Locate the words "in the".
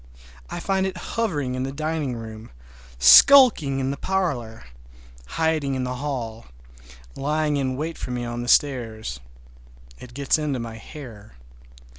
1.53-1.71, 3.79-3.97, 5.75-5.97